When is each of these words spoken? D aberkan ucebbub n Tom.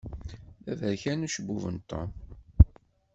D 0.65 0.67
aberkan 0.71 1.25
ucebbub 1.25 1.63
n 1.75 1.77
Tom. 1.89 2.09